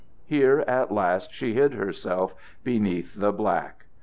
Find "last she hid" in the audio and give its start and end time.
0.91-1.75